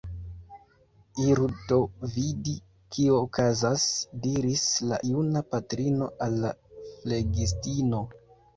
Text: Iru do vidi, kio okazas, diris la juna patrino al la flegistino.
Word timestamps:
Iru 1.25 1.49
do 1.71 1.77
vidi, 2.13 2.55
kio 2.95 3.19
okazas, 3.27 3.85
diris 4.25 4.65
la 4.89 5.01
juna 5.13 5.45
patrino 5.55 6.11
al 6.29 6.41
la 6.43 6.53
flegistino. 6.91 8.05